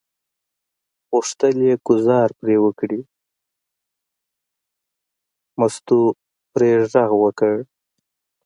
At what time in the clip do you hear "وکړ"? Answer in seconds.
7.23-7.55